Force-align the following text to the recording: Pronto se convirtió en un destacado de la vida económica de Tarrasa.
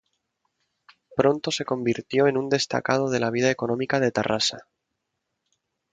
Pronto 1.15 1.51
se 1.51 1.63
convirtió 1.63 2.25
en 2.25 2.35
un 2.35 2.49
destacado 2.49 3.11
de 3.11 3.19
la 3.19 3.29
vida 3.29 3.51
económica 3.51 3.99
de 3.99 4.11
Tarrasa. 4.11 4.67